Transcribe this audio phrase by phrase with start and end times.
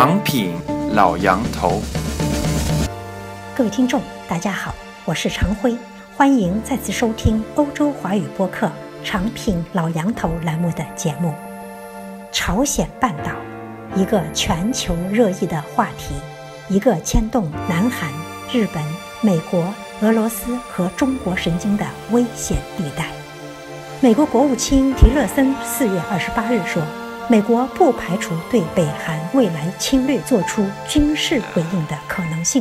[0.00, 0.54] 长品
[0.94, 1.78] 老杨头，
[3.54, 5.76] 各位听众，大家好，我是常辉，
[6.16, 8.72] 欢迎再次收听欧洲华语播客
[9.04, 11.34] 长品老杨头栏目的节目。
[12.32, 13.32] 朝鲜半岛，
[13.94, 16.14] 一个全球热议的话题，
[16.70, 18.10] 一个牵动南韩、
[18.50, 18.82] 日本、
[19.20, 19.62] 美国、
[20.00, 23.04] 俄罗斯和中国神经的危险地带。
[24.00, 26.82] 美国国务卿提勒森四月二十八日说。
[27.30, 32.60] 美国不排除对北韩未来侵略做出军事回应的可能性，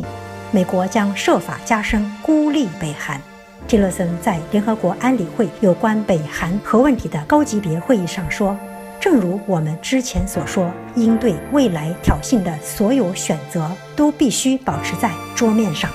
[0.52, 3.20] 美国将设法加深孤立北韩。
[3.68, 8.56] 蒂勒森在联合国安理会有关北韩核问题的高级别会议上说
[9.02, 15.90] ：“正如我们之前所说，应对未来挑衅的所有选择都必须保持在桌面上。”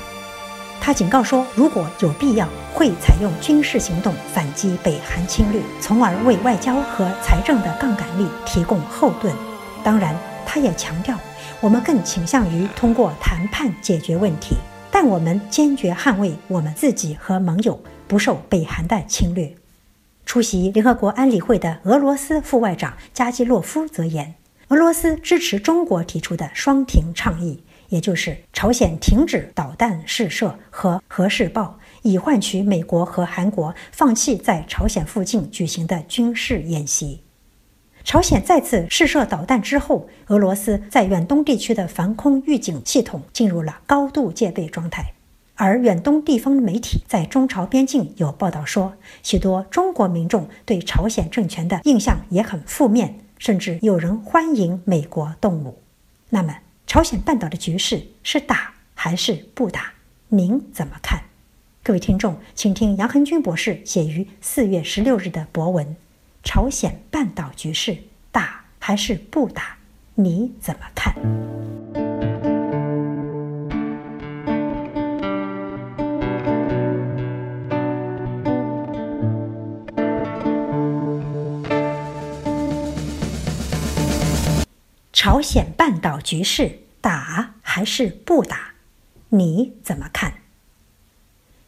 [0.85, 9.35] 他警告说，如果有必要，会采用军事行动反击北韩侵略，从而为外交和财政的杠杆力提供后盾。
[9.83, 11.19] 当然，他也强调，
[11.63, 14.57] 我们更倾向于通过谈判解决问题，
[14.91, 19.57] 但我们坚决捍卫我们自己和盟友不受北韩的侵略。
[20.27, 24.35] 出席联合国安理会的俄罗斯副外长加基洛夫则言，
[24.69, 27.64] 俄罗斯支持中国提出的双停倡议。
[27.89, 37.21] 也就是朝鲜停止导弹试射和核试爆，以换取美国和韩国放弃在朝鲜附近举行的军事演习。
[38.03, 45.13] 朝鲜再次试射导弹之后，俄罗斯在远东地区的防空预警系统进入了高度戒备状态。
[45.57, 55.79] 而远东地方媒体在中朝边境有报道说，许多中国民众对朝鲜政权的印象也很负面，甚至有人欢迎美国动武。
[56.31, 56.57] 那么？
[56.87, 59.93] 朝鲜半岛的局势是打还是不打？
[60.29, 61.23] 您怎么看？
[61.83, 65.87] 各位听众，请听杨恒军博士写于四月十六日的博文：
[66.43, 67.97] 《朝鲜半岛局势
[68.31, 69.77] 打还是不打？
[70.15, 71.15] 你怎么看？》
[85.27, 88.75] 朝鲜半岛局势打还是不打？
[89.31, 90.35] 你怎么看？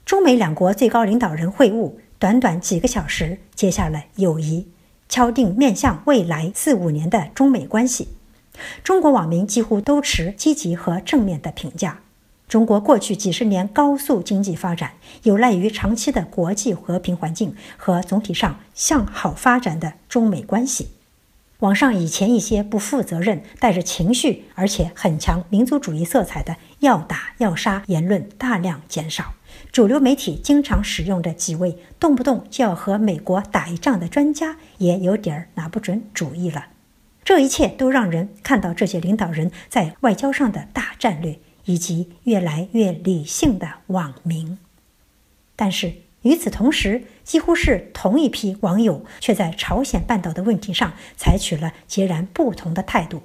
[0.04, 4.68] 中美两国最高领导人会晤，短短几个小时结下了友谊，
[5.08, 8.08] 敲定面向未来四五年的中美关系。
[8.84, 12.00] 中国网民几乎都持积极和正面的评价。
[12.46, 20.90] 中国过去几十年高速经济发展，有赖于长期的国际和平环境和总体上向好发展的中美关系。
[21.60, 29.32] 网上以前一些不负责任、带着情绪，而且很强民族主义色彩的“要打要杀”言论大量减少。
[29.72, 36.66] 主流媒体经常使用的几位动不动就要和美国打一仗的专家，也有点儿拿不准主意了。
[37.24, 44.58] 这一切都让人看到这些领导人在外交上的大战略，以及越来越理性的网民。
[45.56, 46.05] 但是。
[46.26, 53.22] 与此同时，几乎是同一批网友却在朝鲜半岛的问题上采取了截然不同的态度。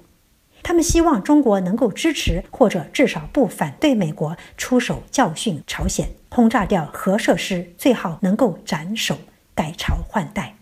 [0.62, 9.18] 他们希望中国能够支持，或者至少不反对美国出手教训朝鲜，轰炸掉核设施，最好能够斩首，
[9.56, 10.54] 改朝换代。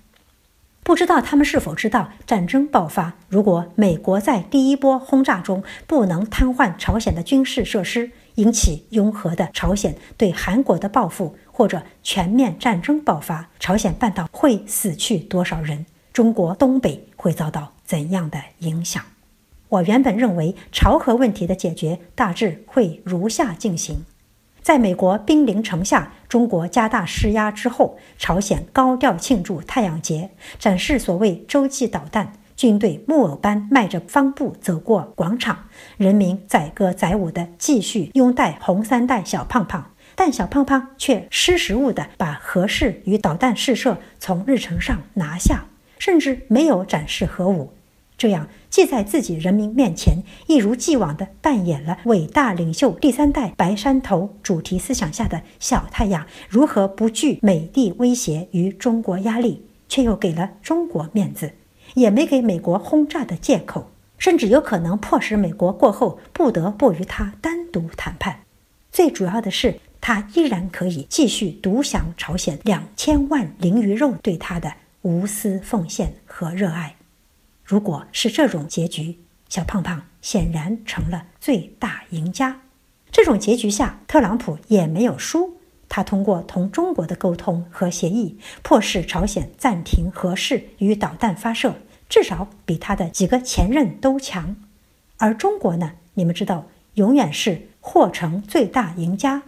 [0.82, 11.36] 不知道他们是否知道，战争爆发，如果美国在第一波轰炸中不能瘫痪朝鲜的军事设施，引起拥核的朝鲜对韩国的报复。
[11.60, 15.86] 或者全面战争爆发，朝鲜半岛会死去多少人？
[16.14, 19.04] 中国东北会遭到怎样的影响？
[19.68, 24.06] 我原本认为朝核问题的解决大致会如下进行：
[24.62, 39.92] 在美国兵临城下，中国加大施压之后，朝鲜高调庆祝太阳节，展示所谓洲际导弹，军队木偶般迈着方步走过广场，人民载歌载舞地继续拥戴红三代小胖胖。
[40.14, 45.68] 但小胖胖却识时务地把核试与导弹试射从日程上拿下，
[46.00, 47.72] 甚至没有展示核武，
[48.18, 61.54] 这样既在自己人民面前一如既往地扮演了伟大领袖第三代白山头主题思想下的小太阳如何不惧美帝威胁与中国压力，却又给了中国面子，
[61.96, 68.42] 也没给美国轰炸的借口，甚至有可能迫使美国过后不得不与他单独谈判。
[68.92, 69.80] 最主要的是。
[70.02, 76.96] 他依然可以继续独享朝鲜两千万灵鱼肉对他的无私奉献和热爱。
[77.66, 79.20] 如果是这种结局，
[79.50, 82.62] 小胖胖显然成了最大赢家。
[83.12, 85.59] 这种结局下，特朗普也没有输。
[85.90, 91.74] 他通过同中国的沟通和协议，迫使朝鲜暂停核试与导弹发射，
[92.08, 94.56] 至少比他的几个前任都强。
[95.18, 99.42] 而中国呢，你们知道，永远是或成最大赢家。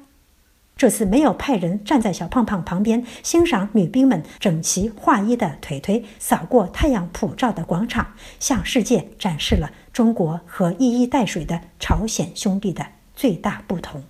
[0.75, 12.83] 这次没有派人站在小胖胖旁边欣赏女兵们整齐划一的腿腿扫过太阳普照的广场，向世界展示了中国和一衣带水的朝鲜兄弟的
[13.15, 14.03] 最大不同。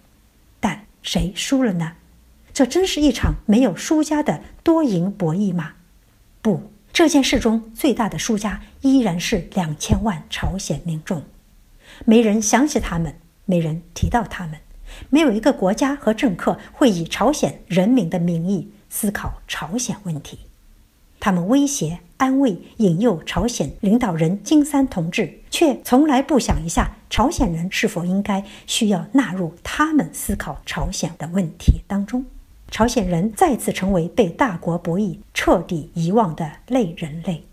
[0.62, 1.92] 但谁输了呢？
[2.62, 5.74] 这真是一场没有输家的多赢博弈吗？
[6.44, 11.24] 不，这件事中最大的输家依然是两千万朝鲜民众。
[12.06, 13.16] 没人想起他们，
[13.46, 14.60] 没人提到他们。
[15.10, 20.38] 没有一个国家和政客会以朝鲜人民的名义思考朝鲜问题，
[21.20, 32.24] 他们威胁、安慰、引诱朝鲜领导人金三同志，却从来不想一下朝鲜人是否应该需要纳入他们思考朝鲜的问题当中。
[32.72, 37.44] 朝鲜人再次成为被大国博弈彻底遗忘的类人类。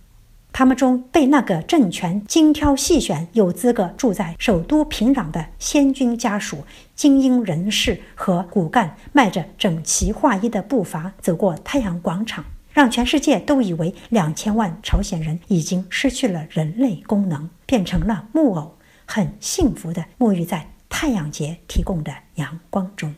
[0.53, 23.15] 他们中被那个政权精挑细选、有资格住在首都平壤的先军家属、精英人士和骨干，迈着整齐划一的步伐走过太阳广场，让全世界都以为两千万朝鲜人已经失去了人类功能，变成了木偶，很幸福地沐浴在太阳节提供的阳光中。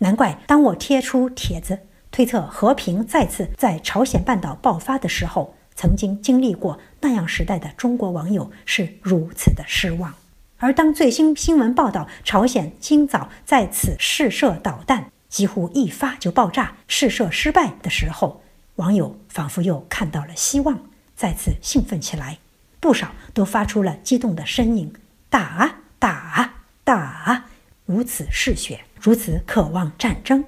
[0.00, 1.78] 难怪当我贴出帖子
[2.10, 5.54] 推测和平再次在朝鲜半岛爆发的时候。
[5.76, 10.12] 曾经经历过那样时代的中国网友是如此的失望，
[10.58, 18.42] 而当最新新闻报道朝鲜今早在此试射导弹，几乎一发就爆炸，试射失败的时候，
[18.74, 20.78] 网友仿佛又看到了希望，
[21.16, 22.36] 再次兴奋起来，
[22.78, 24.92] 不少都发出了激动的声音
[25.30, 27.44] ：“打打打！”
[27.86, 30.44] 如此嗜血，如此渴望战争，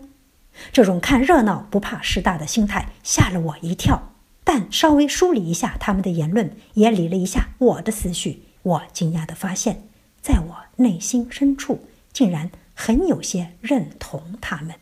[0.73, 4.13] 这种看热闹不怕事大的心态吓了我一跳。
[4.45, 9.85] 但稍微梳理一下他们的言论，也理了一下我的思绪，我惊讶地发现，
[10.21, 14.75] 在我内心深处，竟然很有些认同他们。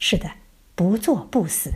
[0.00, 0.32] 是的，
[0.74, 1.74] 不做不死。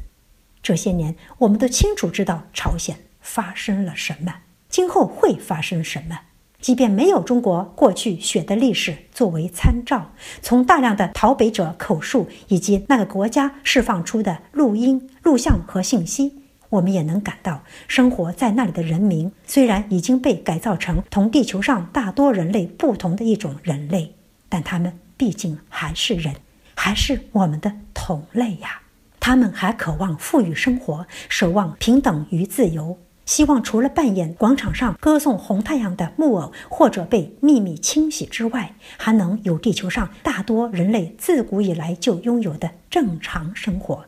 [0.60, 6.20] 这些年，我们都清楚知道朝鲜发生了什么，今后会发生什么。
[6.62, 16.40] 即便没有中国过去血的历史作为参照，从大量的逃北者口述以及那个国家释放出的录音、录像和信息。
[16.70, 24.14] 我们也能感到，生活在那里的人民虽然已经被改造成同地球上大多人类不同的一种人类，
[24.48, 26.36] 但他们毕竟还是人，
[26.76, 28.80] 还是我们的同类呀。
[29.18, 44.04] 他们还渴望富裕生活，守望平等与自由，希望除了扮演广场上歌颂红太阳的木偶，或者被秘密清洗之外，还能有地球上大多人类自古以来就拥有的正常生活。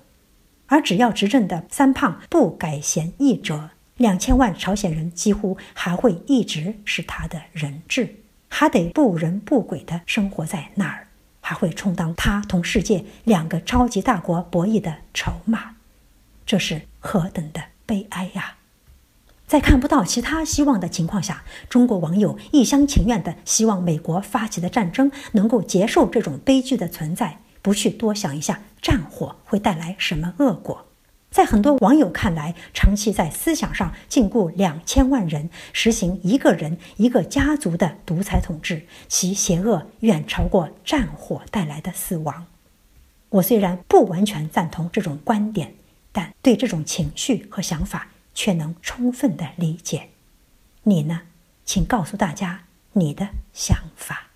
[0.66, 8.16] 而只要执政的三胖不改弦易辙，两千万朝鲜人几乎还会一直是他的人质，
[8.48, 11.06] 还得不人不鬼的生活在那儿，
[11.40, 15.76] 还会充当他同世界两个超级大国博弈的筹码，
[16.44, 18.56] 这是何等的悲哀呀！
[19.46, 27.38] 在看不到其他希望的情况下，中国网友一厢情愿地希望美国发起的战争能够结束这种悲剧的存在。
[27.62, 30.86] 不去多想一下战火会带来什么恶果，
[31.30, 42.44] 在很多网友看来，长期在思想上禁锢两千万人，实行一个人一个家族的独裁统治，其邪恶远超过战火带来的死亡。
[43.30, 45.72] 我虽然不完全赞同这种观点，
[46.12, 50.10] 但对这种情绪和想法却能充分的理解。
[50.82, 51.22] 你呢？
[51.64, 54.28] 请告诉大家你的想法。